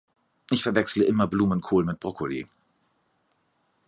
Ich 0.49 0.63
verwechsle 0.63 1.05
immer 1.05 1.27
Blumenkohl 1.27 1.83
mit 1.85 1.99
Brokkoli. 1.99 2.47